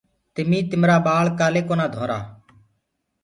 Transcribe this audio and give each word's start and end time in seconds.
تمي 0.33 0.59
تمرآ 0.69 0.97
ٻآݪ 1.05 1.25
ڪآلي 1.39 1.61
ڪونآ 1.67 1.85
ڌنٚورآ۔ 1.93 2.19